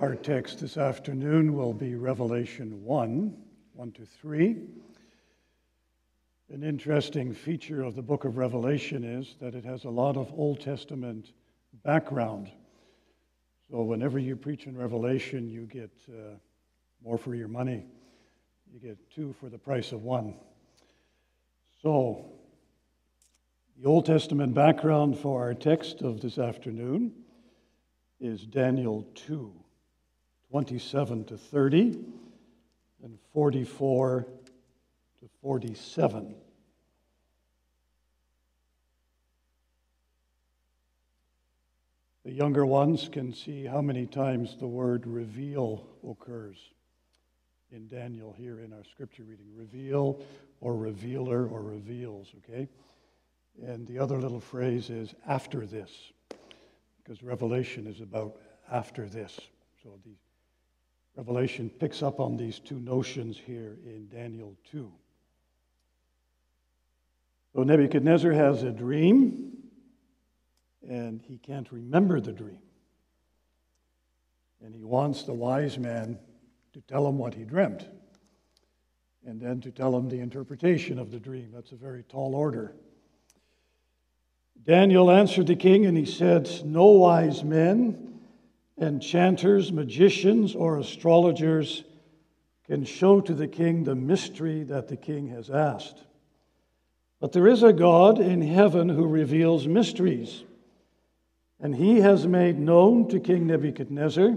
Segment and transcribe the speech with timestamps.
[0.00, 3.36] Our text this afternoon will be Revelation 1
[3.74, 4.56] 1 to 3.
[6.48, 10.32] An interesting feature of the book of Revelation is that it has a lot of
[10.32, 11.34] Old Testament
[11.84, 12.50] background.
[13.70, 16.36] So, whenever you preach in Revelation, you get uh,
[17.04, 17.84] more for your money.
[18.72, 20.34] You get two for the price of one.
[21.82, 22.24] So,
[23.78, 27.12] the Old Testament background for our text of this afternoon
[28.18, 29.59] is Daniel 2
[30.50, 31.98] 27 to 30
[33.04, 34.26] and 44
[35.20, 36.34] to 47.
[42.24, 46.58] The younger ones can see how many times the word reveal occurs
[47.70, 49.46] in Daniel here in our scripture reading.
[49.54, 50.20] Reveal
[50.60, 52.68] or revealer or reveals, okay?
[53.64, 55.90] And the other little phrase is after this,
[57.02, 58.36] because Revelation is about
[58.70, 59.38] after this.
[59.82, 60.14] So the
[61.20, 64.90] Revelation picks up on these two notions here in Daniel 2.
[67.54, 69.52] So Nebuchadnezzar has a dream,
[70.88, 72.62] and he can't remember the dream.
[74.64, 76.18] And he wants the wise man
[76.72, 77.86] to tell him what he dreamt,
[79.26, 81.50] and then to tell him the interpretation of the dream.
[81.52, 82.74] That's a very tall order.
[84.64, 88.09] Daniel answered the king, and he said, No wise men
[88.80, 91.84] enchanters, magicians, or astrologers
[92.66, 96.04] can show to the king the mystery that the king has asked.
[97.20, 100.44] But there is a God in heaven who reveals mysteries,
[101.60, 104.36] and he has made known to King Nebuchadnezzar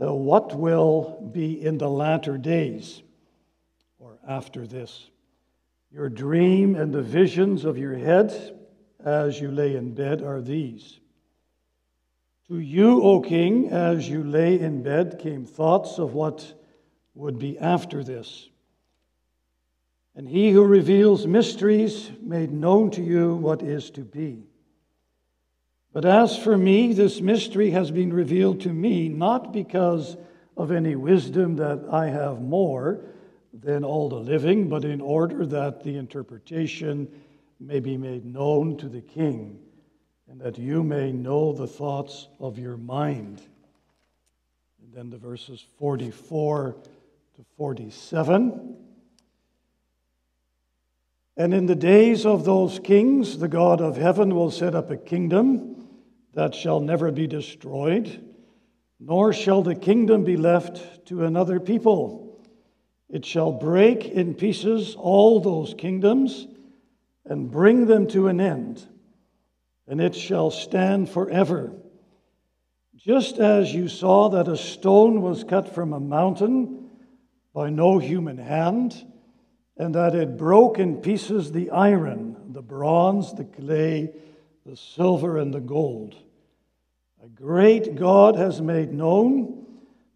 [0.00, 3.02] uh, what will be in the latter days
[3.98, 5.08] or after this.
[5.90, 8.56] Your dream and the visions of your head
[9.02, 11.00] as you lay in bed are these.
[12.48, 16.54] To you, O king, as you lay in bed, came thoughts of what
[17.14, 18.48] would be after this.
[20.16, 24.46] And he who reveals mysteries made known to you what is to be.
[25.92, 30.16] But as for me, this mystery has been revealed to me not because
[30.56, 33.00] of any wisdom that I have more
[33.52, 37.08] than all the living, but in order that the interpretation
[37.60, 39.60] may be made known to the king
[40.30, 43.40] and that you may know the thoughts of your mind.
[44.82, 46.76] And then the verses 44
[47.36, 48.76] to 47.
[51.36, 54.96] And in the days of those kings, the God of heaven will set up a
[54.96, 55.88] kingdom
[56.34, 58.22] that shall never be destroyed,
[59.00, 62.44] nor shall the kingdom be left to another people.
[63.08, 66.46] It shall break in pieces all those kingdoms
[67.24, 68.86] and bring them to an end
[69.88, 71.72] and it shall stand forever.
[72.94, 76.90] Just as you saw that a stone was cut from a mountain
[77.54, 79.04] by no human hand,
[79.78, 84.10] and that it broke in pieces the iron, the bronze, the clay,
[84.66, 86.16] the silver, and the gold.
[87.24, 89.66] A great God has made known,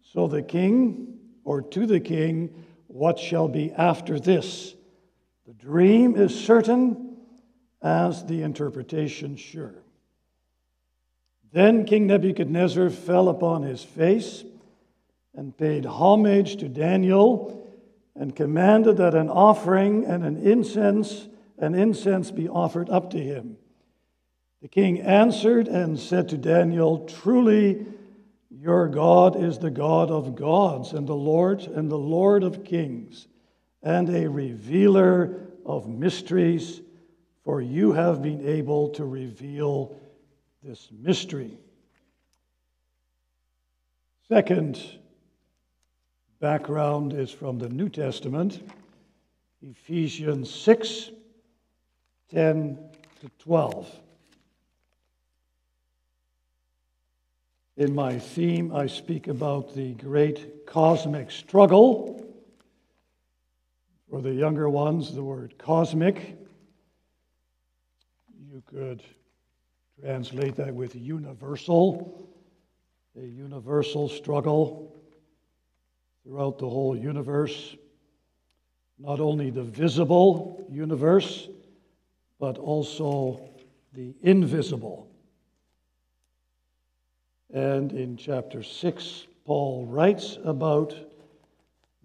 [0.01, 4.75] so the king, or to the king, what shall be after this.
[5.47, 7.02] The dream is certain
[7.83, 9.75] as the interpretation sure.
[11.51, 14.43] Then King Nebuchadnezzar fell upon his face
[15.35, 17.69] and paid homage to Daniel
[18.15, 21.27] and commanded that an offering and an incense
[21.59, 23.57] an incense be offered up to him.
[24.61, 27.85] The king answered and said to Daniel, Truly,
[28.49, 33.27] your God is the God of gods and the Lord and the Lord of kings
[33.81, 36.81] and a revealer of mysteries
[37.43, 39.95] for you have been able to reveal
[40.63, 41.57] this mystery.
[44.29, 44.81] Second
[46.39, 48.61] background is from the New Testament,
[49.61, 51.11] Ephesians 6
[52.31, 52.79] 10
[53.21, 53.99] to 12.
[57.77, 62.25] In my theme, I speak about the great cosmic struggle.
[64.09, 66.42] For the younger ones, the word cosmic
[68.53, 69.01] you could
[69.99, 72.29] translate that with universal,
[73.19, 74.95] a universal struggle
[76.23, 77.75] throughout the whole universe.
[78.99, 81.49] Not only the visible universe,
[82.39, 83.41] but also
[83.91, 85.09] the invisible.
[87.51, 90.95] And in chapter 6, Paul writes about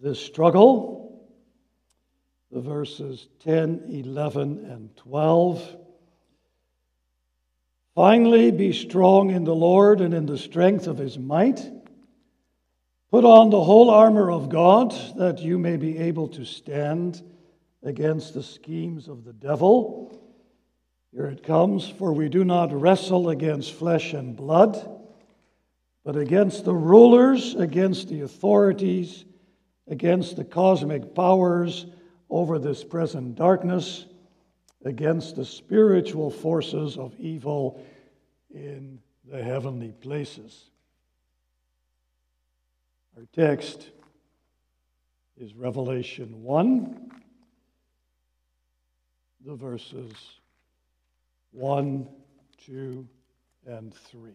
[0.01, 1.29] this struggle,
[2.51, 5.77] the verses 10, 11, and 12.
[7.99, 11.69] Finally, be strong in the Lord and in the strength of his might.
[13.11, 17.21] Put on the whole armor of God that you may be able to stand
[17.83, 20.17] against the schemes of the devil.
[21.13, 24.79] Here it comes For we do not wrestle against flesh and blood,
[26.05, 29.25] but against the rulers, against the authorities,
[29.89, 31.87] against the cosmic powers
[32.31, 34.07] over this present darkness
[34.85, 37.85] against the spiritual forces of evil
[38.55, 40.71] in the heavenly places.
[43.17, 43.91] Our text
[45.37, 47.11] is Revelation 1,
[49.45, 50.13] the verses
[51.53, 52.09] 1,
[52.65, 53.09] 2,
[53.67, 54.33] and 3.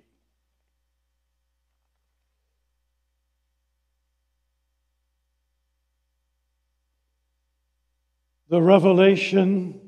[8.50, 9.83] The revelation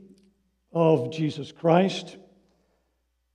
[0.76, 2.18] of Jesus Christ,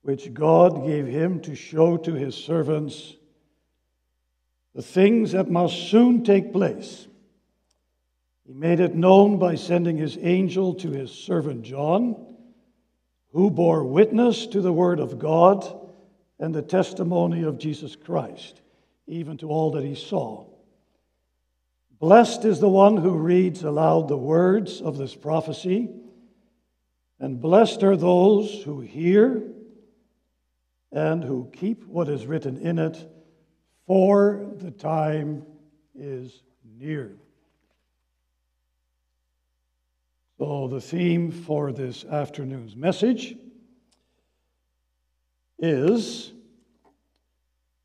[0.03, 3.15] which God gave him to show to his servants
[4.75, 7.07] the things that must soon take place.
[8.45, 12.35] He made it known by sending his angel to his servant John,
[13.33, 15.65] who bore witness to the word of God
[16.39, 18.61] and the testimony of Jesus Christ,
[19.07, 20.45] even to all that he saw.
[21.99, 25.89] Blessed is the one who reads aloud the words of this prophecy
[27.21, 29.43] and blessed are those who hear
[30.91, 32.97] and who keep what is written in it,
[33.85, 35.45] for the time
[35.95, 36.41] is
[36.79, 37.15] near.
[40.39, 43.37] So, the theme for this afternoon's message
[45.59, 46.33] is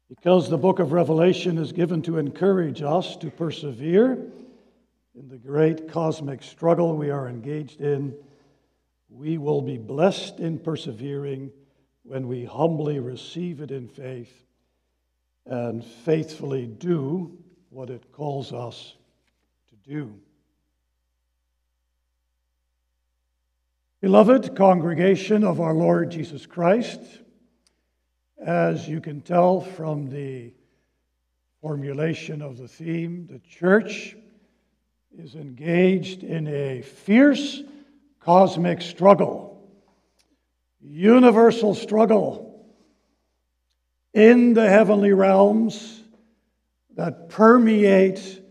[0.08, 4.12] because the book of Revelation is given to encourage us to persevere
[5.14, 8.14] in the great cosmic struggle we are engaged in
[9.16, 11.50] we will be blessed in persevering
[12.02, 14.44] when we humbly receive it in faith
[15.46, 17.36] and faithfully do
[17.70, 18.94] what it calls us
[19.68, 20.14] to do.
[24.02, 27.00] Beloved congregation of our Lord Jesus Christ,
[28.44, 30.52] as you can tell from the
[31.62, 34.14] formulation of the theme, the church
[35.16, 37.62] is engaged in a fierce
[38.26, 39.56] cosmic struggle,
[40.80, 42.66] universal struggle
[44.12, 46.02] in the heavenly realms
[46.96, 48.42] that permeate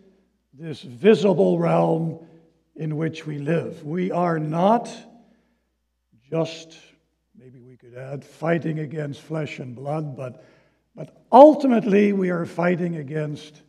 [0.53, 2.17] this visible realm
[2.77, 3.83] in which we live.
[3.83, 4.89] We are not
[6.29, 6.77] just,
[7.37, 10.45] maybe we could add, fighting against flesh and blood, but,
[10.95, 13.61] but ultimately we are fighting against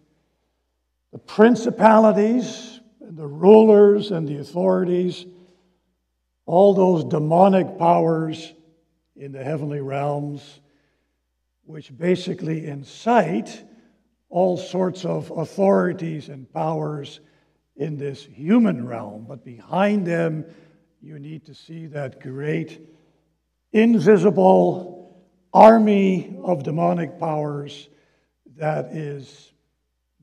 [1.11, 5.27] the principalities and the rulers and the authorities
[6.47, 8.55] all those demonic powers
[9.17, 10.61] in the heavenly realms,
[11.65, 13.65] which basically incite
[14.29, 17.21] all sorts of authorities and powers
[17.77, 19.27] in this human realm.
[19.29, 20.45] But behind them,
[21.03, 22.81] you need to see that great,
[23.73, 27.89] invisible army of demonic powers
[28.57, 29.53] that is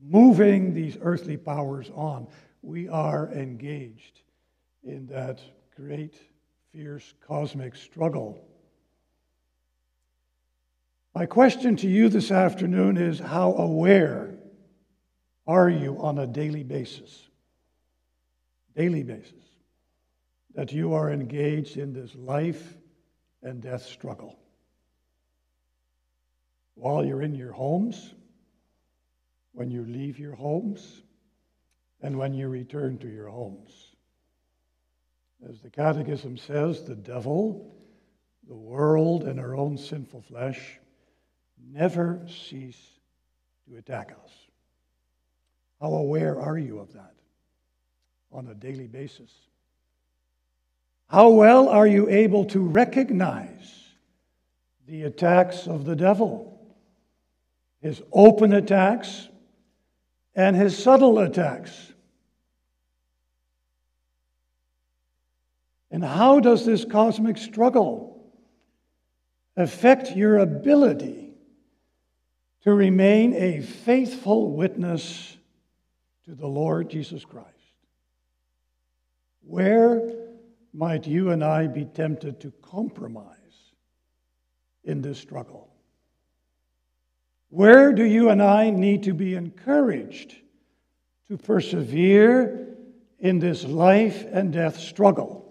[0.02, 2.26] moving these earthly powers on.
[2.62, 4.20] We are engaged
[4.82, 5.40] in that
[5.76, 6.14] great,
[6.72, 8.46] fierce cosmic struggle.
[11.14, 14.34] My question to you this afternoon is how aware
[15.46, 17.28] are you on a daily basis?
[18.76, 19.44] Daily basis.
[20.54, 22.76] That you are engaged in this life
[23.42, 24.38] and death struggle.
[26.74, 28.14] While you're in your homes,
[29.52, 31.02] when you leave your homes,
[32.02, 33.93] and when you return to your homes.
[35.48, 37.74] As the Catechism says, the devil,
[38.48, 40.78] the world, and our own sinful flesh
[41.70, 42.80] never cease
[43.68, 44.30] to attack us.
[45.80, 47.14] How aware are you of that
[48.32, 49.30] on a daily basis?
[51.08, 53.84] How well are you able to recognize
[54.86, 56.58] the attacks of the devil,
[57.80, 59.28] his open attacks
[60.34, 61.93] and his subtle attacks?
[65.94, 68.20] And how does this cosmic struggle
[69.56, 71.34] affect your ability
[72.62, 75.36] to remain a faithful witness
[76.24, 77.48] to the Lord Jesus Christ?
[79.42, 80.02] Where
[80.72, 83.28] might you and I be tempted to compromise
[84.82, 85.72] in this struggle?
[87.50, 90.34] Where do you and I need to be encouraged
[91.28, 92.74] to persevere
[93.20, 95.43] in this life and death struggle?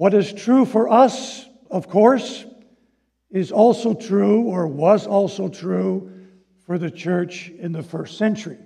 [0.00, 2.44] What is true for us of course,
[3.30, 6.10] is also true or was also true
[6.66, 8.58] for the church in the first century.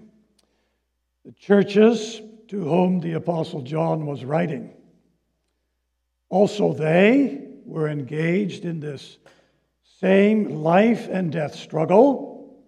[1.25, 4.73] The churches to whom the Apostle John was writing.
[6.31, 9.19] Also, they were engaged in this
[10.01, 12.65] same life and death struggle.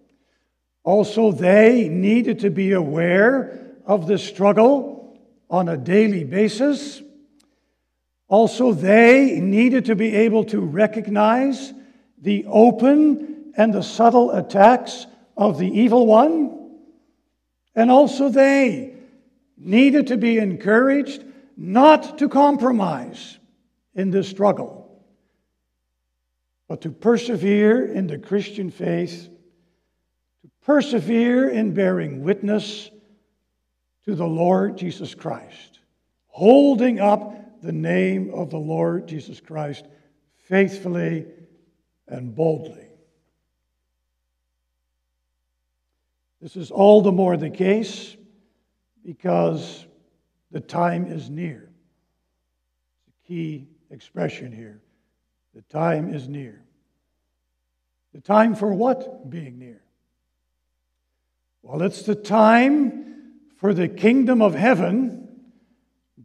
[0.83, 5.19] Also, they needed to be aware of this struggle
[5.49, 7.01] on a daily basis.
[8.29, 11.73] Also, they needed to be able to recognize
[12.21, 15.07] the open and the subtle attacks
[15.37, 16.71] of the evil one.
[17.73, 18.95] And also, they
[19.57, 21.23] needed to be encouraged
[21.55, 23.37] not to compromise
[23.95, 25.01] in this struggle,
[26.67, 29.29] but to persevere in the Christian faith,
[30.41, 32.91] to persevere in bearing witness
[34.05, 35.79] to the Lord Jesus Christ,
[36.27, 39.85] holding up the name of the Lord Jesus Christ
[40.47, 41.25] faithfully
[42.07, 42.87] and boldly.
[46.41, 48.15] This is all the more the case
[49.03, 49.85] because
[50.51, 51.69] the time is near.
[53.07, 54.81] It's a key expression here.
[55.55, 56.63] The time is near.
[58.13, 59.81] The time for what being near?
[61.61, 65.26] Well, it's the time for the kingdom of heaven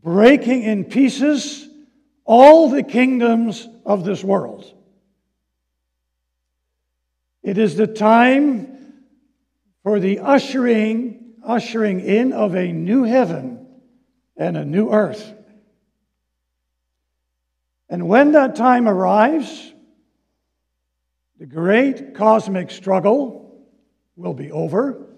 [0.02, 1.68] breaking in pieces
[2.24, 4.72] all the kingdoms of this world.
[7.42, 8.94] It is the time
[9.82, 13.66] for the ushering, ushering in of a new heaven
[14.36, 15.34] and a new earth.
[17.88, 19.72] And when that time arrives,
[21.38, 23.66] the great cosmic struggle
[24.16, 25.08] will be over.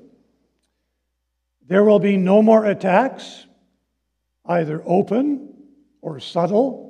[1.67, 3.47] There will be no more attacks,
[4.47, 5.55] either open
[6.03, 6.83] or subtle.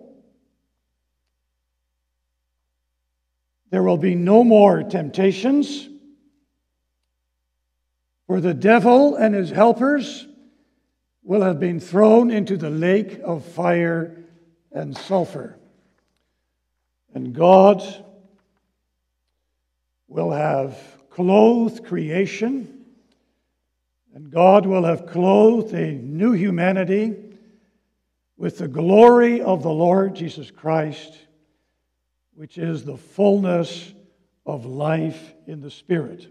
[3.70, 5.88] There will be no more temptations,
[8.26, 10.26] for the devil and his helpers
[11.22, 14.24] will have been thrown into the lake of fire
[14.72, 15.58] and sulfur.
[17.14, 17.82] And God
[20.08, 20.78] will have
[21.10, 22.84] clothed creation,
[24.14, 27.16] and God will have clothed a new humanity
[28.36, 31.18] with the glory of the Lord Jesus Christ
[32.34, 33.92] which is the fullness
[34.44, 36.26] of life in the Spirit.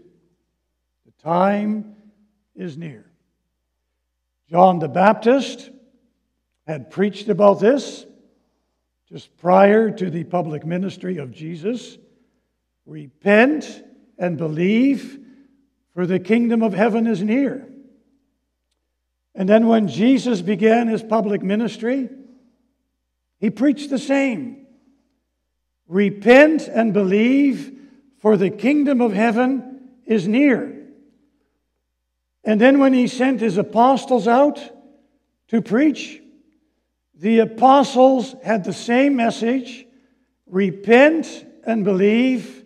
[1.06, 1.96] The time
[2.54, 3.10] is near.
[4.50, 5.70] John the Baptist
[6.66, 8.06] had preached about this
[9.08, 11.98] just prior to the public ministry of Jesus.
[12.86, 13.82] Repent
[14.18, 15.18] and believe,
[15.94, 17.68] for the kingdom of heaven is near.
[19.34, 22.08] And then when Jesus began his public ministry,
[23.38, 24.66] he preached the same.
[25.88, 27.72] Repent and believe,
[28.18, 30.70] for the kingdom of heaven is near.
[32.44, 34.60] And then, when he sent his apostles out
[35.48, 36.20] to preach,
[37.14, 39.86] the apostles had the same message
[40.46, 42.64] repent and believe,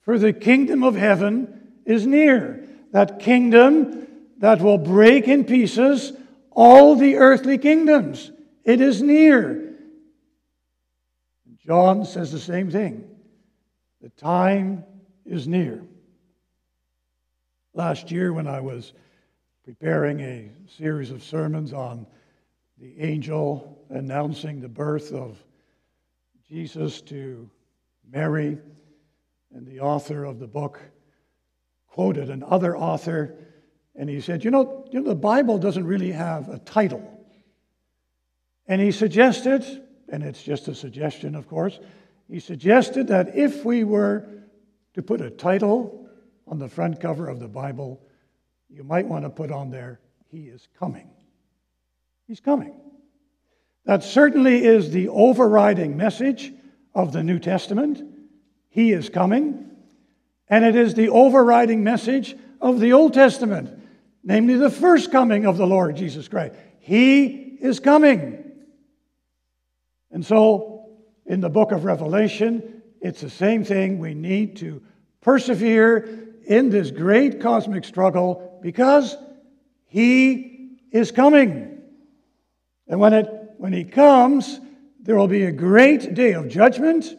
[0.00, 2.66] for the kingdom of heaven is near.
[2.92, 4.08] That kingdom
[4.42, 6.12] that will break in pieces
[6.50, 8.32] all the earthly kingdoms.
[8.64, 9.72] It is near.
[11.64, 13.08] John says the same thing.
[14.00, 14.82] The time
[15.24, 15.84] is near.
[17.72, 18.94] Last year, when I was
[19.64, 22.04] preparing a series of sermons on
[22.78, 25.38] the angel announcing the birth of
[26.48, 27.48] Jesus to
[28.10, 28.58] Mary,
[29.54, 30.80] and the author of the book
[31.86, 33.36] quoted another author,
[33.94, 37.08] and he said, You know, you know the Bible doesn't really have a title.
[38.66, 39.82] And he suggested
[40.12, 41.80] and it's just a suggestion, of course,
[42.28, 44.28] he suggested that if we were
[44.92, 46.06] to put a title
[46.46, 47.98] on the front cover of the Bible,
[48.68, 51.08] you might want to put on there, He is coming.
[52.26, 52.74] He's coming.
[53.86, 56.52] That certainly is the overriding message
[56.94, 58.02] of the New Testament.
[58.68, 59.70] He is coming.
[60.48, 63.81] And it is the overriding message of the Old Testament,
[64.22, 66.54] namely the first coming of the Lord Jesus Christ.
[66.80, 67.26] He
[67.60, 68.52] is coming.
[70.10, 70.90] And so,
[71.26, 73.98] in the book of Revelation, it's the same thing.
[73.98, 74.82] We need to
[75.20, 79.16] persevere in this great cosmic struggle because
[79.86, 81.80] He is coming.
[82.86, 84.60] And when, it, when He comes,
[85.00, 87.16] there will be a great day of judgment,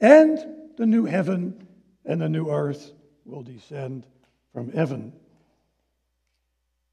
[0.00, 0.38] and
[0.76, 1.66] the new heaven
[2.04, 2.92] and the new earth
[3.24, 4.06] will descend
[4.52, 5.12] from heaven.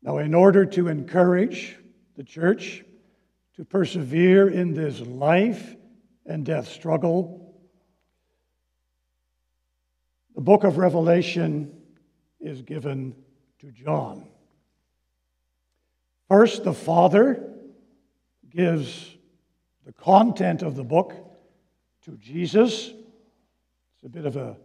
[0.03, 1.77] Now, in order to encourage
[2.15, 2.83] the church
[3.55, 5.75] to persevere in this life
[6.25, 7.53] and death struggle.
[10.35, 11.71] The book of Revelation
[12.39, 13.15] is given
[13.59, 14.27] to John.
[16.27, 17.51] First, the Father
[18.49, 19.15] gives
[19.85, 21.13] the content of the book
[22.05, 22.89] to Jesus.
[22.89, 24.55] It's a bit of a,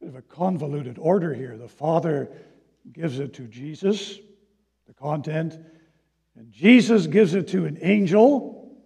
[0.00, 1.56] bit of a convoluted order here.
[1.56, 2.30] The Father
[2.92, 4.18] gives it to Jesus,
[4.86, 5.58] the content,
[6.36, 8.76] and Jesus gives it to an angel,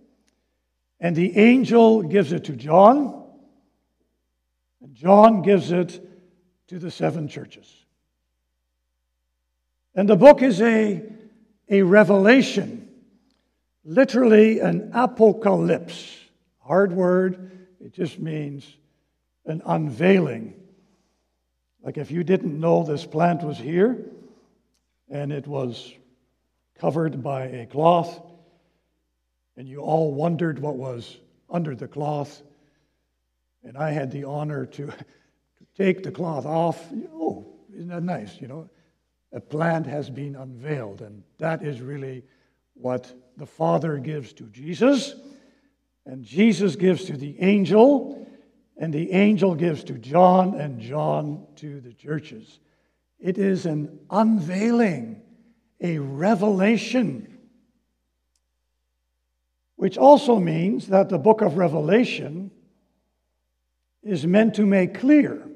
[1.00, 3.24] and the angel gives it to John,
[4.82, 6.00] and John gives it
[6.68, 7.72] to the seven churches.
[9.94, 11.02] And the book is a,
[11.68, 12.88] a revelation,
[13.84, 16.16] literally an apocalypse.
[16.60, 18.64] Hard word, it just means
[19.46, 20.54] an unveiling.
[21.82, 24.04] Like if you didn't know this plant was here
[25.10, 25.92] and it was
[26.78, 28.20] covered by a cloth,
[29.56, 31.18] and you all wondered what was
[31.50, 32.42] under the cloth,
[33.64, 34.94] and I had the honor to, to
[35.76, 36.84] take the cloth off.
[37.12, 38.40] Oh, isn't that nice?
[38.40, 38.70] You know,
[39.32, 42.24] a plant has been unveiled, and that is really
[42.74, 45.14] what the Father gives to Jesus,
[46.06, 48.26] and Jesus gives to the angel,
[48.76, 52.60] and the angel gives to John, and John to the churches.
[53.20, 55.22] It is an unveiling,
[55.80, 57.38] a revelation,
[59.76, 62.50] which also means that the book of Revelation
[64.02, 65.48] is meant to make clear,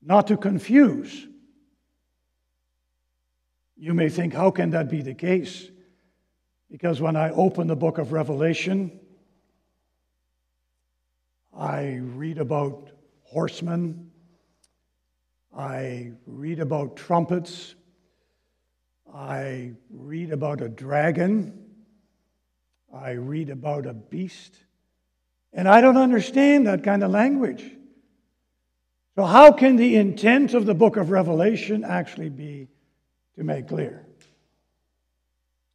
[0.00, 1.26] not to confuse.
[3.76, 5.68] You may think, how can that be the case?
[6.70, 9.00] Because when I open the book of Revelation,
[11.54, 12.90] I read about
[13.24, 14.11] horsemen,
[15.56, 17.74] I read about trumpets,
[19.12, 21.58] I read about a dragon,
[22.92, 24.56] I read about a beast,
[25.52, 27.64] and I don't understand that kind of language.
[29.14, 32.68] So, how can the intent of the book of Revelation actually be
[33.36, 34.06] to make clear?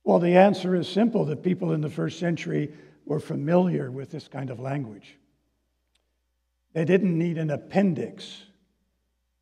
[0.04, 2.74] Well, the answer is simple the people in the first century
[3.06, 5.18] were familiar with this kind of language.
[6.74, 8.47] They didn't need an appendix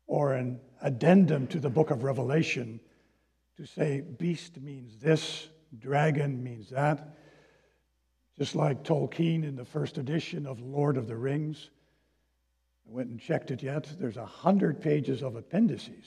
[0.06, 2.80] or an addendum to the book of Revelation
[3.56, 7.16] to say beast means this, dragon means that.
[8.38, 11.70] Just like Tolkien in the first edition of Lord of the Rings.
[12.86, 13.88] I went and checked it yet.
[13.98, 16.04] There's a hundred pages of appendices.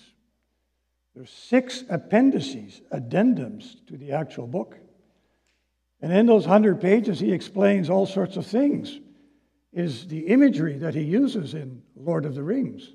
[1.15, 4.77] There's six appendices, addendums to the actual book.
[6.01, 8.99] And in those hundred pages, he explains all sorts of things.
[9.73, 12.93] Is the imagery that he uses in Lord of the Rings.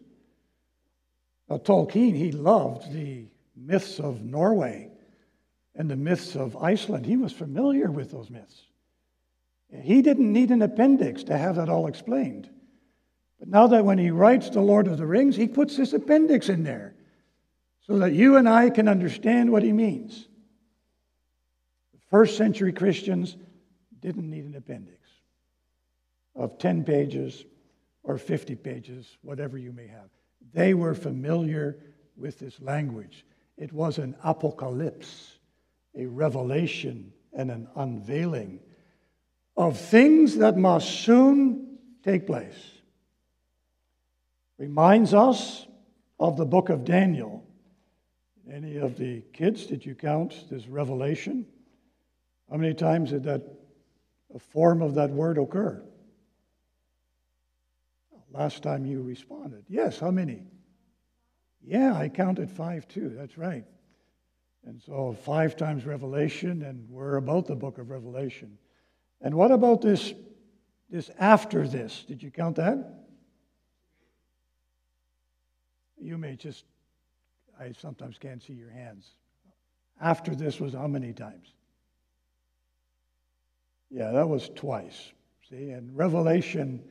[1.48, 3.26] Now, Tolkien, he loved the
[3.56, 4.90] myths of Norway
[5.74, 7.04] and the myths of Iceland.
[7.04, 8.62] He was familiar with those myths.
[9.82, 12.48] He didn't need an appendix to have that all explained.
[13.38, 16.48] But now that when he writes The Lord of the Rings, he puts this appendix
[16.48, 16.94] in there
[17.86, 20.28] so that you and I can understand what he means.
[21.92, 23.36] The first century Christians
[24.00, 25.00] didn't need an appendix
[26.34, 27.44] of 10 pages
[28.02, 30.08] or 50 pages, whatever you may have.
[30.52, 31.78] They were familiar
[32.16, 33.24] with this language.
[33.56, 35.38] It was an apocalypse,
[35.96, 38.60] a revelation, and an unveiling
[39.56, 42.72] of things that must soon take place.
[44.58, 45.66] Reminds us
[46.18, 47.44] of the book of Daniel
[48.50, 51.46] any of the kids, did you count this revelation?
[52.50, 53.42] How many times did that
[54.34, 55.82] a form of that word occur?
[58.34, 59.64] Last time you responded.
[59.68, 60.42] Yes, how many?
[61.62, 63.10] Yeah, I counted five too.
[63.16, 63.64] That's right.
[64.66, 68.58] And so five times Revelation, and we're about the book of Revelation.
[69.20, 70.12] And what about this,
[70.90, 72.04] this after this?
[72.08, 73.04] Did you count that?
[76.02, 76.64] You may just
[77.60, 79.14] I sometimes can't see your hands.
[80.00, 81.54] After this was how many times?
[83.90, 85.12] Yeah, that was twice.
[85.48, 86.82] See, and Revelation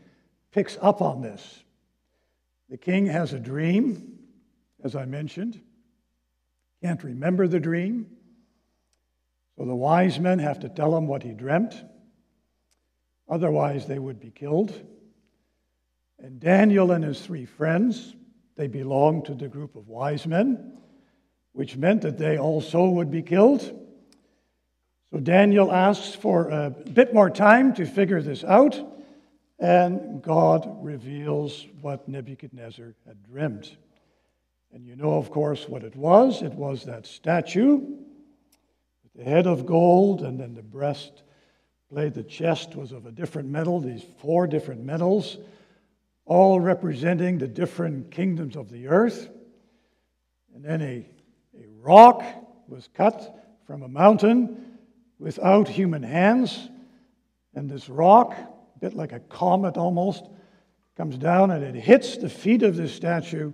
[0.53, 1.63] picks up on this.
[2.69, 4.19] The king has a dream,
[4.83, 5.59] as I mentioned,
[6.81, 8.07] can't remember the dream.
[9.57, 11.75] So the wise men have to tell him what he dreamt.
[13.29, 14.73] Otherwise, they would be killed.
[16.19, 18.15] And Daniel and his three friends
[18.55, 20.77] they belonged to the group of wise men,
[21.53, 23.61] which meant that they also would be killed.
[25.11, 28.79] So Daniel asks for a bit more time to figure this out,
[29.63, 33.71] and God reveals what Nebuchadnezzar had dreamed.
[34.73, 36.41] And you know, of course, what it was.
[36.41, 41.23] It was that statue with the head of gold and then the breast
[41.89, 45.38] played the chest was of a different metal, these four different metals,
[46.26, 49.30] all representing the different kingdoms of the earth.
[50.54, 51.08] And then a,
[51.58, 52.21] a rock
[52.67, 54.78] was cut from a mountain
[55.19, 56.69] without human hands.
[57.56, 58.36] And this rock,
[58.83, 60.25] bit like a comet almost,
[60.97, 63.53] comes down and it hits the feet of this statue,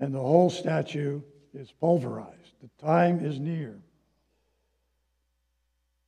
[0.00, 1.22] and the whole statue
[1.54, 2.52] is pulverized.
[2.60, 3.78] The time is near.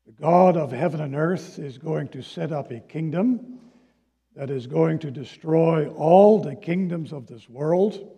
[0.06, 3.60] The God of heaven and earth is going to set up a kingdom
[4.34, 8.10] that is going to destroy all the kingdoms of this world.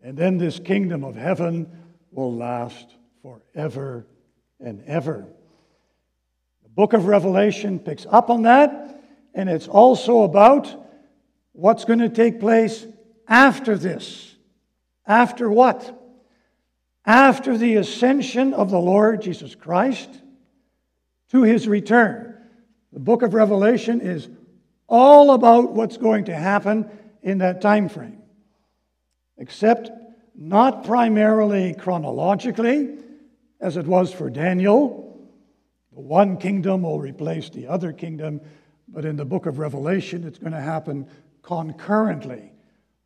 [0.00, 1.68] And then this kingdom of heaven
[2.12, 4.06] will last forever
[4.60, 5.26] and ever.
[6.62, 8.94] The book of Revelation picks up on that,
[9.38, 10.68] and it's also about
[11.52, 12.84] what's going to take place
[13.28, 14.34] after this.
[15.06, 15.96] After what?
[17.06, 20.10] After the ascension of the Lord Jesus Christ
[21.30, 22.36] to his return.
[22.92, 24.28] The book of Revelation is
[24.88, 26.90] all about what's going to happen
[27.22, 28.20] in that time frame,
[29.36, 29.88] except
[30.34, 32.96] not primarily chronologically,
[33.60, 35.16] as it was for Daniel.
[35.92, 38.40] The one kingdom will replace the other kingdom,
[38.88, 41.06] but in the book of Revelation, it's going to happen
[41.42, 42.52] concurrently.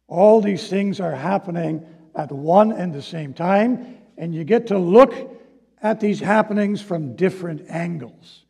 [0.09, 4.79] All these things are happening at one and the same time, and you get to
[4.79, 5.15] look
[5.83, 8.43] at these happenings from different angles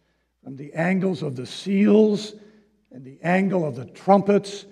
[0.43, 2.35] from the angles of the seals,
[2.91, 4.67] and the angle of the trumpets,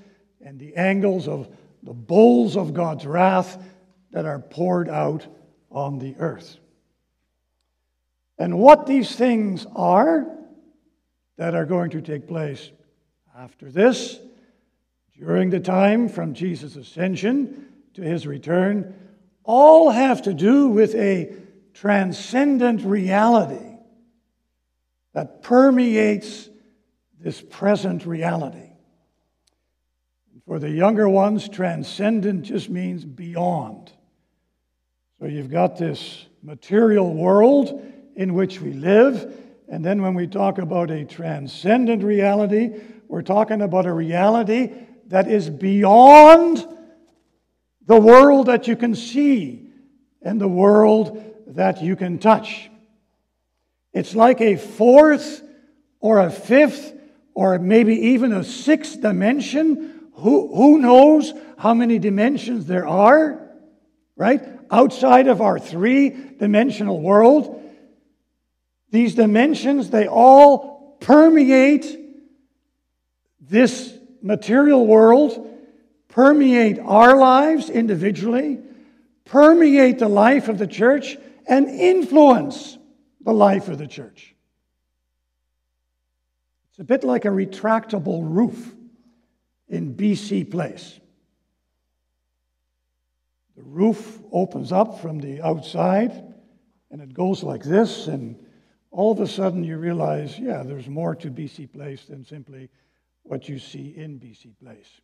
[0.44, 1.49] and the angles of
[1.83, 3.62] the bowls of God's wrath
[4.11, 5.27] that are poured out
[5.70, 6.59] on the earth.
[8.37, 10.27] And what these things are
[11.40, 12.70] that are going to take place
[13.35, 14.18] after this,
[15.18, 18.94] during the time from Jesus' ascension to his return,
[19.42, 21.33] all have to do with a
[21.72, 23.79] transcendent reality
[25.14, 26.50] that permeates
[27.18, 28.72] this present reality.
[30.44, 33.90] For the younger ones, transcendent just means beyond.
[35.18, 37.83] So you've got this material world
[38.14, 39.35] in which we live,
[39.71, 42.71] and then when we talk about a transcendent reality,
[43.07, 44.73] we're talking about a reality
[45.07, 46.67] that is beyond
[47.87, 49.69] the world that you can see
[50.23, 52.69] and the world that you can touch.
[53.93, 55.41] It's like a fourth
[56.01, 56.93] or a fifth
[57.35, 60.09] or maybe even a sixth dimension.
[60.15, 63.49] Who, who knows how many dimensions there are,
[64.17, 64.43] right?
[64.69, 67.70] Outside of our three dimensional world.
[68.90, 71.98] These dimensions, they all permeate
[73.40, 75.48] this material world,
[76.09, 78.59] permeate our lives individually,
[79.24, 82.79] permeate the life of the church, and influence
[83.20, 84.35] the life of the church.
[86.70, 88.74] It's a bit like a retractable roof
[89.68, 90.98] in BC Place.
[93.57, 96.24] The roof opens up from the outside
[96.90, 98.37] and it goes like this, and
[98.90, 102.68] all of a sudden you realize, yeah, there's more to BC Place than simply
[103.22, 105.00] what you see in BC Place.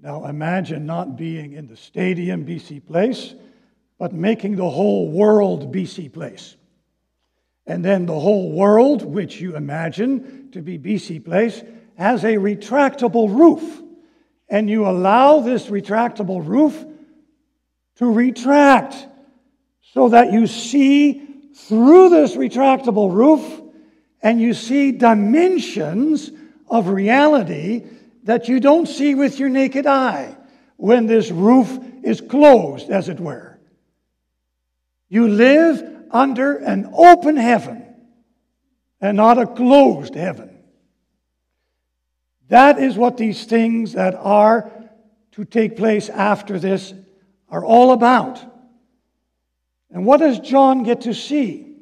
[0.00, 3.34] Now imagine not being in the stadium BC Place,
[3.98, 6.56] but making the whole world BC Place.
[7.66, 11.62] And then the whole world, which you imagine to be BC Place,
[11.96, 13.82] has a retractable roof.
[14.48, 16.84] And you allow this retractable roof
[17.96, 19.06] to retract
[19.92, 23.62] so that you see through this retractable roof
[24.22, 26.30] and you see dimensions
[26.68, 27.86] of reality
[28.24, 30.36] that you don't see with your naked eye
[30.76, 33.58] when this roof is closed, as it were.
[35.08, 37.84] You live under an open heaven
[39.00, 40.50] and not a closed heaven.
[42.48, 44.70] That is what these things that are
[45.32, 46.92] to take place after this
[47.48, 48.44] are all about.
[49.90, 51.76] And what does John get to see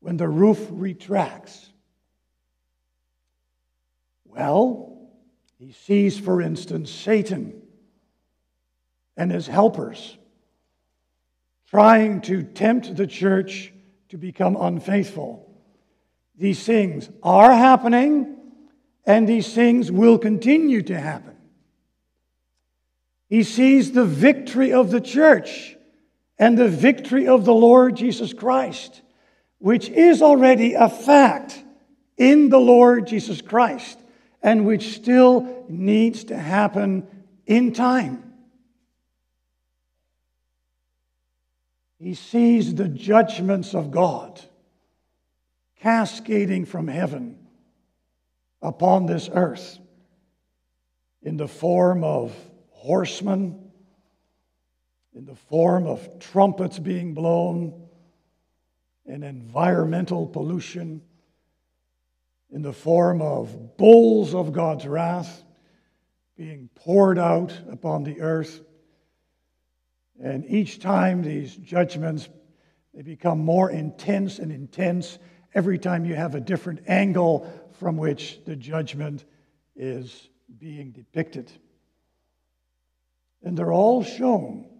[0.00, 1.70] when the roof retracts?
[4.24, 5.08] Well,
[5.58, 7.62] he sees, for instance, Satan
[9.16, 10.16] and his helpers
[11.68, 13.72] trying to tempt the church
[14.08, 15.44] to become unfaithful.
[16.36, 18.36] These things are happening,
[19.04, 21.36] and these things will continue to happen.
[23.28, 25.76] He sees the victory of the church
[26.38, 29.02] and the victory of the Lord Jesus Christ,
[29.58, 31.62] which is already a fact
[32.16, 33.98] in the Lord Jesus Christ
[34.42, 37.06] and which still needs to happen
[37.46, 38.24] in time.
[41.98, 44.40] He sees the judgments of God
[45.80, 47.38] cascading from heaven
[48.62, 49.78] upon this earth
[51.22, 52.34] in the form of
[52.70, 53.67] horsemen,
[55.18, 57.88] in the form of trumpets being blown,
[59.04, 61.02] and environmental pollution,
[62.52, 65.42] in the form of bowls of God's wrath
[66.36, 68.62] being poured out upon the earth.
[70.22, 72.28] And each time these judgments
[72.94, 75.18] they become more intense and intense
[75.52, 79.24] every time you have a different angle from which the judgment
[79.74, 80.28] is
[80.58, 81.50] being depicted.
[83.42, 84.77] And they're all shown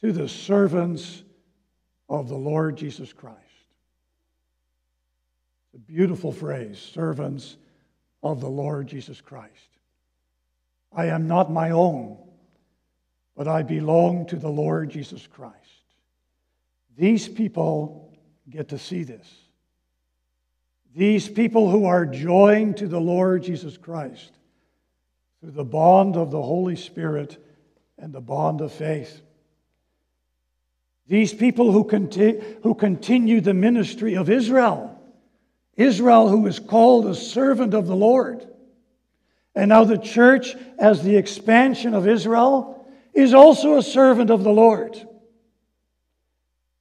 [0.00, 1.22] to the servants
[2.08, 3.36] of the Lord Jesus Christ.
[5.66, 7.56] It's a beautiful phrase servants
[8.22, 9.54] of the Lord Jesus Christ.
[10.92, 12.18] I am not my own,
[13.36, 15.54] but I belong to the Lord Jesus Christ.
[16.96, 18.12] These people
[18.48, 19.28] get to see this.
[20.94, 24.32] These people who are joined to the Lord Jesus Christ
[25.40, 27.38] through the bond of the Holy Spirit
[27.96, 29.22] and the bond of faith.
[31.10, 34.96] These people who, conti- who continue the ministry of Israel,
[35.76, 38.46] Israel who is called a servant of the Lord.
[39.56, 44.52] And now the church, as the expansion of Israel, is also a servant of the
[44.52, 45.04] Lord.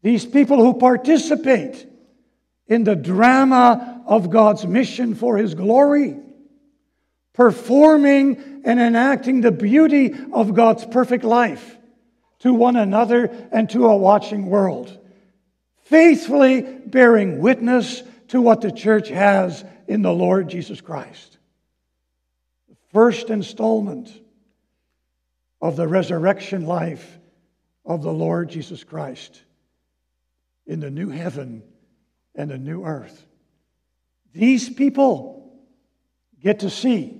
[0.04, 1.88] These people who participate
[2.68, 6.20] in the drama of God's mission for His glory,
[7.34, 11.78] performing and enacting the beauty of God's perfect life
[12.40, 14.98] to one another and to a watching world,
[15.84, 21.38] faithfully bearing witness to what the church has in the Lord Jesus Christ.
[22.70, 24.10] The first installment
[25.62, 27.20] of the resurrection life
[27.86, 29.42] of the Lord Jesus Christ
[30.66, 31.64] in the new heaven
[32.36, 33.26] and the new earth.
[34.34, 35.60] These people
[36.40, 37.20] get to see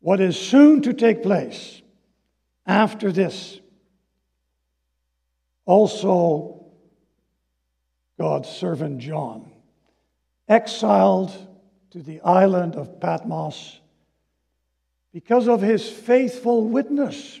[0.00, 1.82] what is soon to take place
[2.66, 3.60] after this.
[5.66, 6.66] Also,
[8.18, 9.50] God's servant John,
[10.48, 11.32] exiled
[11.90, 13.80] to the island of Patmos
[15.12, 17.40] because of his faithful witness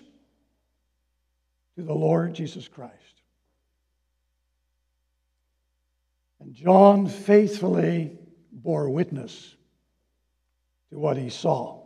[1.76, 2.94] to the Lord Jesus Christ.
[6.40, 8.16] And John faithfully
[8.52, 9.56] bore witness
[10.90, 11.82] to what he saw,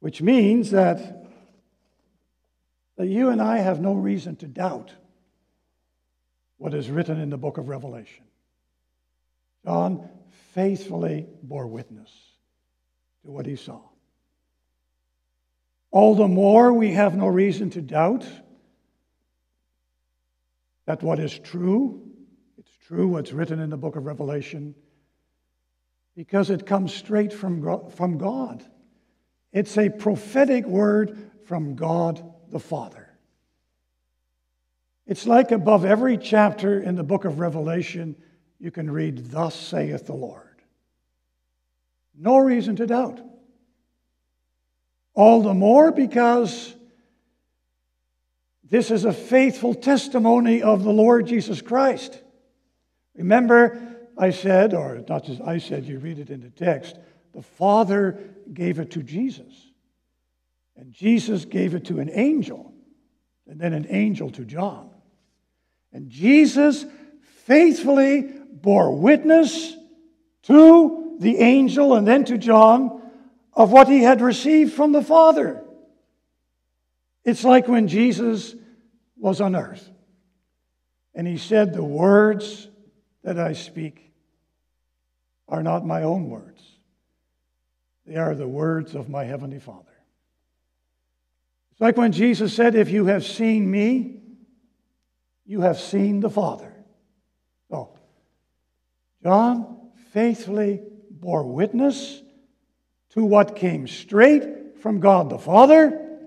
[0.00, 1.17] which means that,
[2.98, 4.92] that you and I have no reason to doubt
[6.56, 8.24] what is written in the book of Revelation.
[9.64, 10.08] John
[10.52, 12.10] faithfully bore witness
[13.24, 13.80] to what he saw.
[15.92, 18.26] All the more we have no reason to doubt
[20.86, 22.02] that what is true
[22.58, 24.74] it's true what's written in the book of Revelation
[26.16, 28.64] because it comes straight from, from God.
[29.52, 33.08] It's a prophetic word from God the Father.
[35.06, 38.14] It's like above every chapter in the book of Revelation,
[38.58, 40.44] you can read, Thus saith the Lord.
[42.14, 43.20] No reason to doubt.
[45.14, 46.74] All the more because
[48.64, 52.22] this is a faithful testimony of the Lord Jesus Christ.
[53.14, 56.98] Remember, I said, or not just I said, you read it in the text,
[57.32, 58.18] the Father
[58.52, 59.67] gave it to Jesus.
[60.78, 62.72] And Jesus gave it to an angel,
[63.48, 64.90] and then an angel to John.
[65.92, 66.86] And Jesus
[67.44, 69.76] faithfully bore witness
[70.44, 73.02] to the angel and then to John
[73.52, 75.64] of what he had received from the Father.
[77.24, 78.54] It's like when Jesus
[79.16, 79.90] was on earth
[81.12, 82.68] and he said the words
[83.24, 84.12] that I speak
[85.48, 86.62] are not my own words,
[88.06, 89.87] they are the words of my Heavenly Father.
[91.78, 94.16] It's like when Jesus said, If you have seen me,
[95.46, 96.74] you have seen the Father.
[97.70, 97.96] So,
[99.22, 102.20] John faithfully bore witness
[103.10, 106.18] to what came straight from God the Father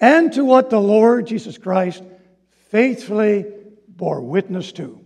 [0.00, 2.02] and to what the Lord Jesus Christ
[2.68, 3.46] faithfully
[3.86, 5.00] bore witness to.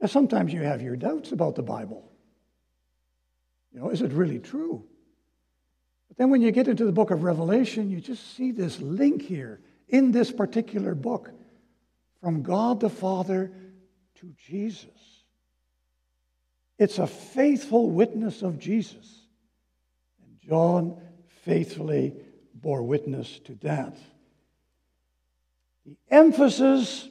[0.00, 2.10] Now, sometimes you have your doubts about the Bible.
[3.74, 4.86] You know, is it really true?
[6.14, 9.20] But then when you get into the book of Revelation, you just see this link
[9.20, 11.32] here in this particular book
[12.20, 13.50] from God the Father
[14.20, 15.24] to Jesus.
[16.78, 19.22] It's a faithful witness of Jesus.
[20.24, 21.00] And John
[21.42, 22.14] faithfully
[22.54, 23.96] bore witness to that.
[25.84, 27.08] The emphasis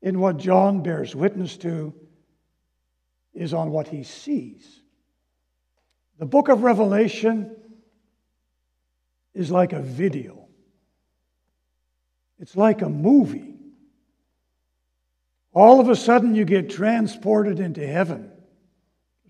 [0.00, 1.92] in what John bears witness to
[3.34, 4.80] is on what he sees.
[6.18, 7.54] The book of Revelation
[9.34, 10.48] is like a video,
[12.38, 13.54] it's like a movie.
[15.54, 18.30] All of a sudden, you get transported into heaven.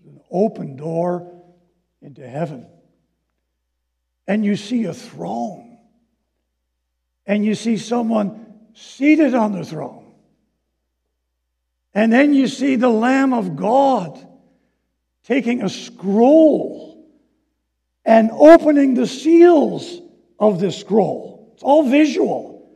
[0.05, 1.41] An open door
[2.01, 2.67] into heaven.
[4.27, 5.79] And you see a throne.
[7.25, 10.13] And you see someone seated on the throne.
[11.95, 14.23] And then you see the Lamb of God
[15.29, 17.07] taking a scroll
[18.03, 20.01] and opening the seals
[20.39, 21.51] of this scroll.
[21.53, 22.67] It's all visual,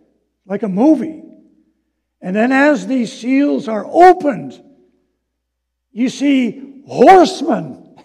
[0.45, 1.23] like a movie.
[2.21, 4.61] And then as these seals are opened,
[5.91, 7.97] you see horsemen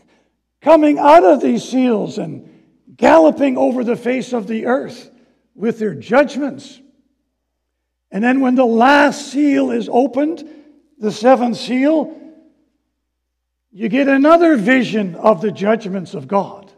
[0.62, 2.48] coming out of these seals and
[2.96, 5.10] galloping over the face of the earth
[5.54, 6.80] with their judgments.
[8.10, 10.42] And then when the last seal is opened,
[10.96, 12.27] the seventh seal,
[13.78, 16.68] you get another vision of the judgments of God,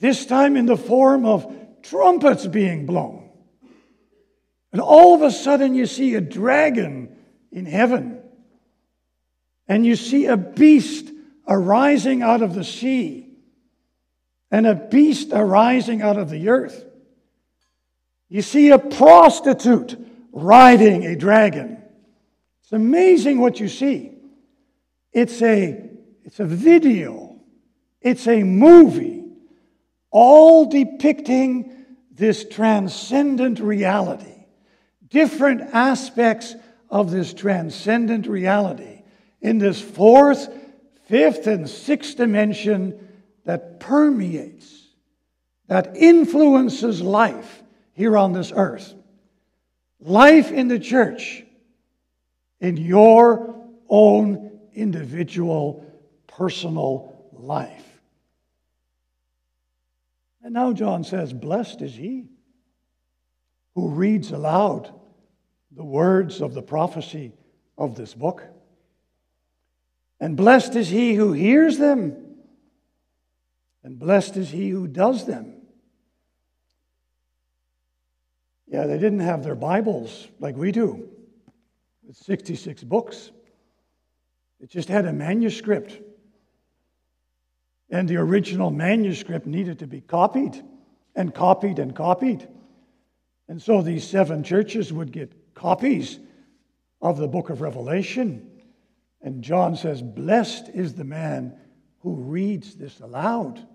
[0.00, 3.30] this time in the form of trumpets being blown.
[4.70, 7.16] And all of a sudden, you see a dragon
[7.50, 8.20] in heaven,
[9.66, 11.10] and you see a beast
[11.48, 13.26] arising out of the sea,
[14.50, 16.84] and a beast arising out of the earth.
[18.28, 19.98] You see a prostitute
[20.32, 21.82] riding a dragon.
[22.62, 24.12] It's amazing what you see.
[25.14, 25.86] It's a,
[26.24, 27.40] it's a video,
[28.00, 29.24] it's a movie,
[30.10, 34.46] all depicting this transcendent reality,
[35.08, 36.54] different aspects
[36.88, 39.02] of this transcendent reality
[39.40, 40.48] in this fourth,
[41.06, 43.08] fifth, and sixth dimension
[43.44, 44.88] that permeates,
[45.68, 47.62] that influences life
[47.94, 48.94] here on this earth.
[50.00, 51.44] Life in the church
[52.60, 53.54] in your
[53.88, 55.84] own individual
[56.36, 58.00] personal life.
[60.42, 62.26] And now John says, Blessed is he
[63.74, 64.92] who reads aloud
[65.70, 67.32] the words of the prophecy
[67.76, 68.42] of this book.
[70.18, 72.16] And blessed is he who hears them,
[73.82, 75.54] and blessed is he who does them.
[78.66, 81.08] Yeah, they didn't have their Bibles like we do.
[82.12, 83.30] 66 books.
[84.60, 86.00] It just had a manuscript.
[87.90, 90.62] And the original manuscript needed to be copied
[91.16, 92.46] and copied and copied.
[93.48, 96.18] And so these seven churches would get copies
[97.02, 98.48] of the book of Revelation.
[99.20, 101.54] And John says, Blessed is the man
[102.00, 103.66] who reads this aloud.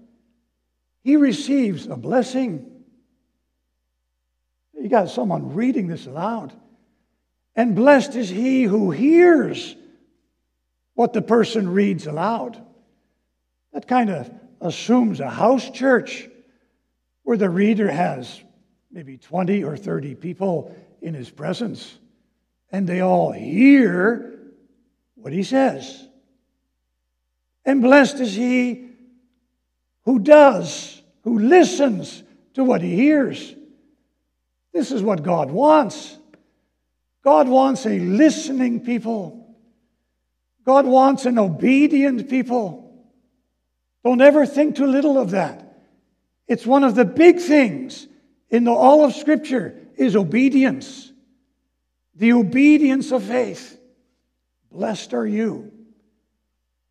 [1.03, 2.71] He receives a blessing.
[4.73, 6.53] You got someone reading this aloud.
[7.55, 9.75] And blessed is he who hears
[10.93, 12.64] what the person reads aloud.
[13.75, 16.29] That kind of assumes a house church
[17.23, 18.41] where the reader has
[18.89, 21.99] maybe 20 or 30 people in his presence,
[22.71, 24.39] and they all hear
[25.15, 26.07] what he says.
[27.65, 28.91] And blessed is he
[30.05, 33.53] who does, who listens to what he hears.
[34.71, 36.17] This is what God wants.
[37.25, 39.53] God wants a listening people.
[40.63, 42.84] God wants an obedient people.
[44.05, 45.79] Don't ever think too little of that.
[46.47, 48.07] It's one of the big things
[48.51, 51.11] in the, all of Scripture is obedience.
[52.13, 53.79] The obedience of faith.
[54.71, 55.71] Blessed are you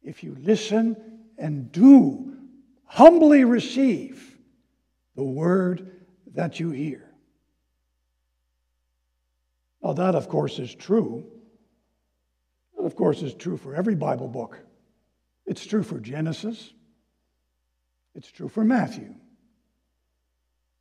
[0.02, 0.96] if you listen
[1.38, 2.36] and do
[2.84, 4.36] humbly receive
[5.14, 5.92] the word
[6.34, 7.08] that you hear.
[9.84, 11.24] Now, that, of course, is true.
[12.76, 14.58] That, of course, is true for every Bible book.
[15.46, 16.72] It's true for Genesis,
[18.14, 19.14] it's true for Matthew.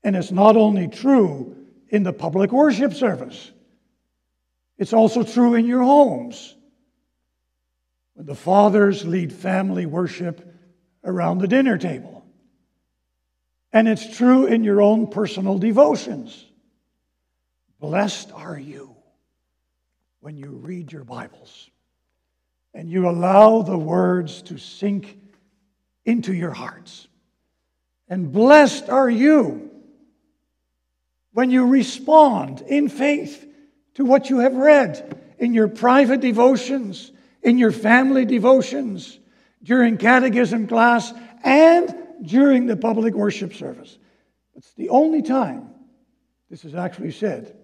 [0.03, 1.55] And it's not only true
[1.89, 3.51] in the public worship service,
[4.77, 6.55] it's also true in your homes.
[8.15, 10.53] When the fathers lead family worship
[11.03, 12.25] around the dinner table.
[13.71, 16.45] And it's true in your own personal devotions.
[17.79, 18.95] Blessed are you
[20.19, 21.69] when you read your Bibles
[22.73, 25.17] and you allow the words to sink
[26.05, 27.07] into your hearts.
[28.13, 29.71] And blessed are you
[31.31, 33.43] when you respond in faith
[33.95, 37.11] to what you have read in your private devotions,
[37.41, 39.17] in your family devotions,
[39.63, 41.11] during catechism class,
[41.43, 41.91] and
[42.21, 43.97] during the public worship service.
[44.53, 45.71] It's the only time
[46.51, 47.57] this is actually said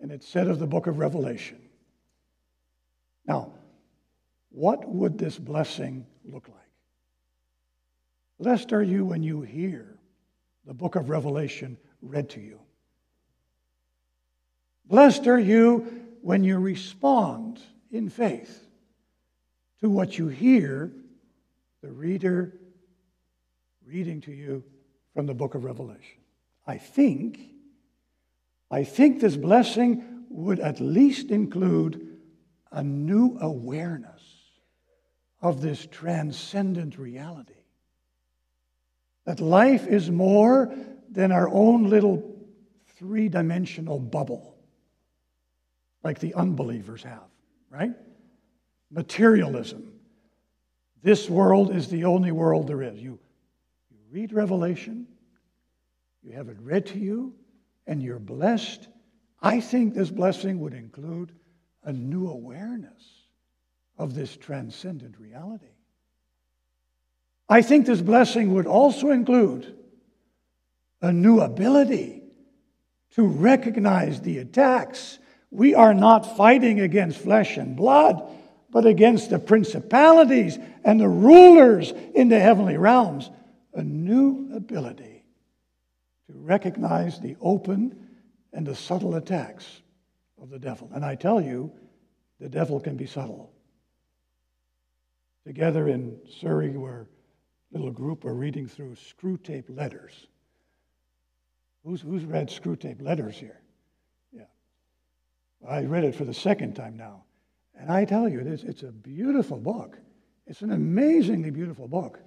[0.00, 1.62] and it's said of the book of Revelation.
[3.26, 3.54] Now,
[4.50, 6.65] what would this blessing look like?
[8.38, 9.98] Blessed are you when you hear
[10.66, 12.60] the book of Revelation read to you.
[14.84, 17.60] Blessed are you when you respond
[17.90, 18.66] in faith
[19.80, 20.92] to what you hear
[21.82, 22.52] the reader
[23.86, 24.64] reading to you
[25.14, 26.18] from the book of Revelation.
[26.66, 27.40] I think,
[28.70, 32.18] I think this blessing would at least include
[32.72, 34.22] a new awareness
[35.40, 37.55] of this transcendent reality.
[39.26, 40.74] That life is more
[41.10, 42.36] than our own little
[42.96, 44.56] three dimensional bubble,
[46.02, 47.28] like the unbelievers have,
[47.68, 47.92] right?
[48.90, 49.92] Materialism.
[51.02, 52.98] This world is the only world there is.
[52.98, 53.18] You,
[53.90, 55.06] you read Revelation,
[56.22, 57.34] you have it read to you,
[57.86, 58.88] and you're blessed.
[59.42, 61.32] I think this blessing would include
[61.84, 63.26] a new awareness
[63.98, 65.75] of this transcendent reality.
[67.48, 69.74] I think this blessing would also include
[71.00, 72.22] a new ability
[73.12, 75.18] to recognize the attacks.
[75.50, 78.22] We are not fighting against flesh and blood,
[78.70, 83.30] but against the principalities and the rulers in the heavenly realms.
[83.74, 85.24] A new ability
[86.26, 88.08] to recognize the open
[88.52, 89.82] and the subtle attacks
[90.40, 90.90] of the devil.
[90.94, 91.70] And I tell you,
[92.40, 93.52] the devil can be subtle.
[95.46, 97.06] Together in Surrey, where
[97.72, 100.26] little group are reading through Screwtape Letters.
[101.84, 103.60] Who's, who's read Screwtape Letters here?
[104.32, 104.44] Yeah.
[105.68, 107.24] I read it for the second time now.
[107.78, 109.98] And I tell you, it's, it's a beautiful book.
[110.46, 112.20] It's an amazingly beautiful book.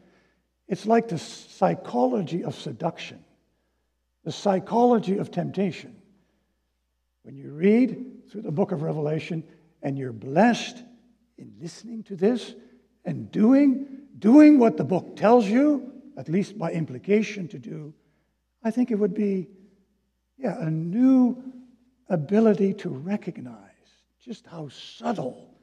[0.68, 3.24] It's like the psychology of seduction,
[4.24, 5.96] the psychology of temptation.
[7.24, 9.44] When you read through the book of Revelation
[9.82, 10.84] and you're blessed
[11.38, 12.54] in listening to this
[13.04, 17.94] and doing, doing what the book tells you, at least by implication to do,
[18.64, 19.48] I think it would be,
[20.38, 21.42] yeah, a new
[22.10, 23.56] ability to recognize
[24.24, 25.56] just how subtle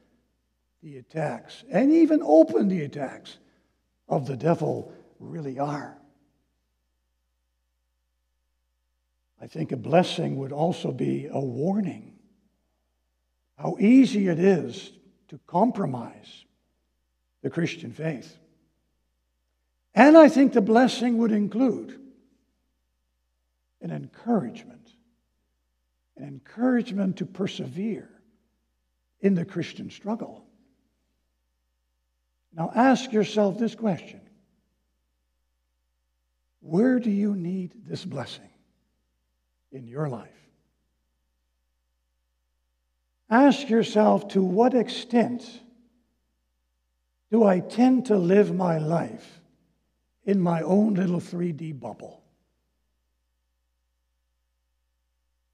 [0.81, 3.37] the attacks and even open the attacks
[4.07, 5.97] of the devil really are.
[9.39, 12.13] I think a blessing would also be a warning.
[13.57, 14.91] How easy it is
[15.29, 16.45] to compromise
[17.43, 18.37] the Christian faith.
[19.97, 21.99] And I think the blessing would include
[23.81, 24.91] an encouragement,
[26.15, 28.07] an encouragement to persevere
[29.21, 30.45] in the Christian struggle.
[32.53, 34.21] Now ask yourself this question
[36.59, 38.51] Where do you need this blessing
[39.71, 40.29] in your life?
[43.31, 45.43] Ask yourself to what extent
[47.31, 49.36] do I tend to live my life
[50.27, 52.21] in my own little 3D bubble?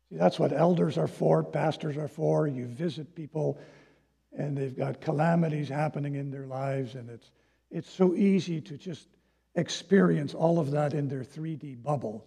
[0.10, 2.48] See, that's what elders are for, pastors are for.
[2.48, 3.58] You visit people
[4.38, 7.32] and they've got calamities happening in their lives, and it's,
[7.70, 9.08] it's so easy to just
[9.56, 12.26] experience all of that in their 3D bubble.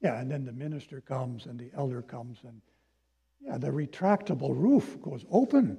[0.00, 2.60] Yeah, and then the minister comes and the elder comes, and
[3.40, 5.78] yeah, the retractable roof goes open,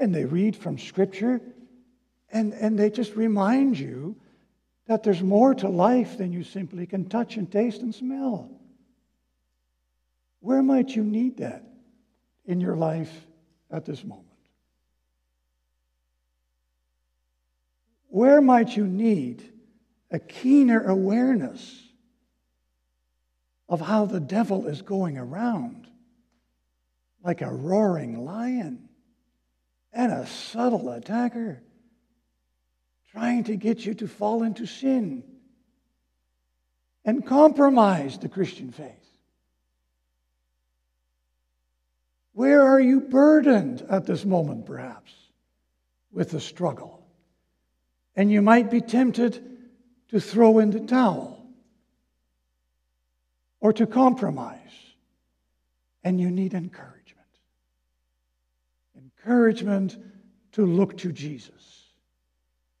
[0.00, 1.40] and they read from Scripture,
[2.32, 4.16] and, and they just remind you
[4.86, 8.50] that there's more to life than you simply can touch and taste and smell.
[10.40, 11.64] Where might you need that
[12.44, 13.12] in your life
[13.70, 14.26] at this moment?
[18.08, 19.52] Where might you need
[20.10, 21.82] a keener awareness
[23.68, 25.88] of how the devil is going around
[27.24, 28.88] like a roaring lion
[29.92, 31.60] and a subtle attacker?
[33.16, 35.24] Trying to get you to fall into sin
[37.02, 38.92] and compromise the Christian faith?
[42.34, 45.14] Where are you burdened at this moment, perhaps,
[46.12, 47.06] with the struggle?
[48.14, 49.42] And you might be tempted
[50.08, 51.42] to throw in the towel
[53.60, 54.60] or to compromise,
[56.04, 57.26] and you need encouragement.
[58.94, 59.96] Encouragement
[60.52, 61.85] to look to Jesus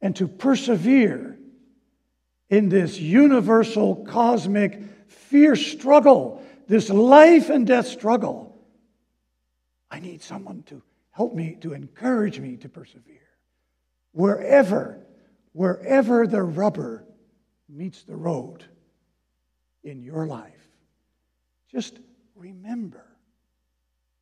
[0.00, 1.38] and to persevere
[2.48, 8.56] in this universal, cosmic, fierce struggle, this life and death struggle,
[9.90, 13.16] I need someone to help me, to encourage me to persevere.
[14.12, 15.06] Wherever,
[15.52, 17.04] wherever the rubber
[17.68, 18.64] meets the road
[19.82, 20.68] in your life,
[21.70, 21.98] just
[22.34, 23.04] remember.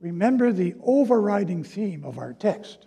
[0.00, 2.86] Remember the overriding theme of our text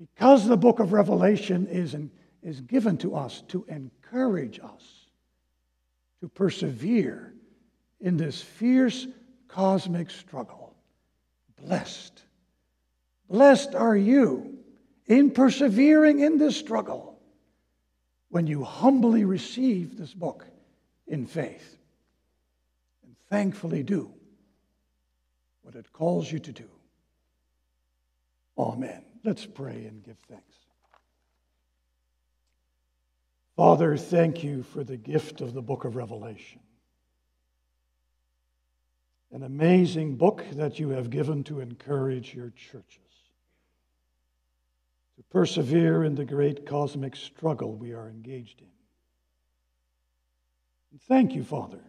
[0.00, 2.10] Because the book of Revelation is, in,
[2.42, 5.06] is given to us to encourage us
[6.20, 7.34] to persevere
[8.00, 9.06] in this fierce
[9.46, 10.74] cosmic struggle.
[11.62, 12.22] Blessed.
[13.28, 14.58] Blessed are you
[15.06, 17.20] in persevering in this struggle
[18.30, 20.46] when you humbly receive this book
[21.06, 21.76] in faith
[23.04, 24.10] and thankfully do
[25.62, 26.68] what it calls you to do.
[28.56, 29.02] Amen.
[29.22, 30.56] Let's pray and give thanks.
[33.56, 36.60] Father, thank you for the gift of the book of Revelation.
[39.32, 42.98] An amazing book that you have given to encourage your churches
[45.16, 48.66] to persevere in the great cosmic struggle we are engaged in.
[50.92, 51.84] And thank you, Father,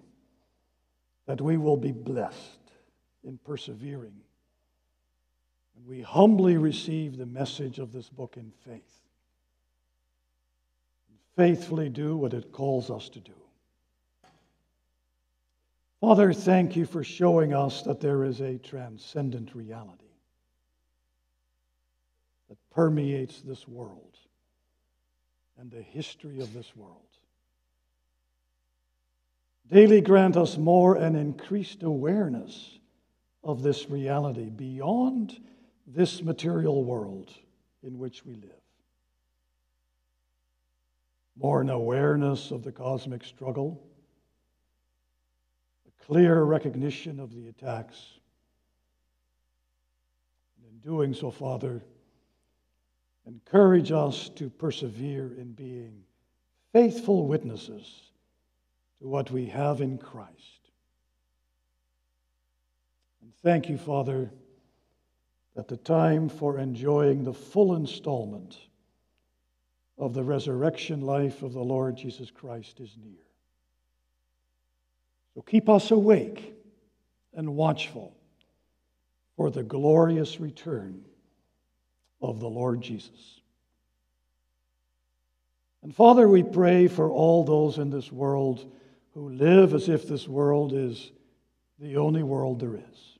[1.25, 2.59] that we will be blessed
[3.23, 4.19] in persevering
[5.87, 9.01] we humbly receive the message of this book in faith
[11.35, 13.33] faithfully do what it calls us to do.
[15.99, 20.05] Father, thank you for showing us that there is a transcendent reality
[22.49, 24.17] that permeates this world
[25.59, 26.97] and the history of this world.
[29.71, 32.79] Daily grant us more and increased awareness
[33.43, 35.39] of this reality beyond
[35.87, 37.31] this material world
[37.83, 38.61] in which we live
[41.41, 43.81] more an awareness of the cosmic struggle,
[45.87, 48.19] a clear recognition of the attacks.
[50.57, 51.81] And in doing so, Father,
[53.25, 56.03] encourage us to persevere in being
[56.73, 58.11] faithful witnesses
[58.99, 60.29] to what we have in Christ.
[63.21, 64.31] And thank you, Father,
[65.55, 68.57] that the time for enjoying the full installment
[69.97, 73.19] of the resurrection life of the Lord Jesus Christ is near.
[75.35, 76.55] So keep us awake
[77.33, 78.15] and watchful
[79.35, 81.05] for the glorious return
[82.21, 83.41] of the Lord Jesus.
[85.83, 88.71] And Father, we pray for all those in this world
[89.13, 91.11] who live as if this world is
[91.79, 93.10] the only world there is.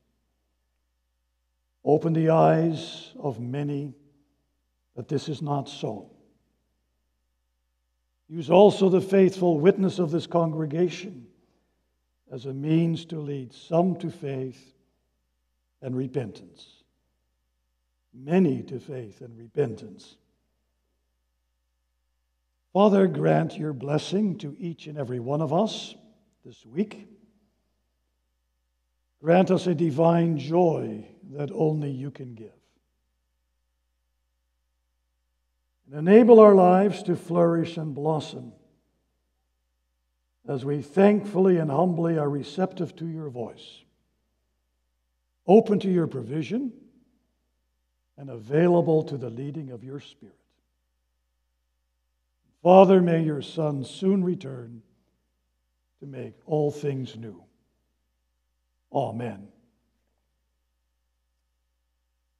[1.84, 3.94] Open the eyes of many
[4.96, 6.12] that this is not so.
[8.30, 11.28] Use also the faithful witness of this congregation
[12.32, 14.74] as a means to lead some to faith
[15.82, 16.84] and repentance,
[18.14, 20.16] many to faith and repentance.
[22.72, 25.94] Father, grant your blessing to each and every one of us
[26.46, 27.08] this week.
[29.22, 32.52] Grant us a divine joy that only you can give.
[35.92, 38.54] and enable our lives to flourish and blossom
[40.48, 43.84] as we thankfully and humbly are receptive to your voice,
[45.46, 46.72] open to your provision,
[48.18, 50.36] and available to the leading of your Spirit.
[52.64, 54.82] Father, may your Son soon return
[56.00, 57.44] to make all things new.
[58.94, 59.48] Amen.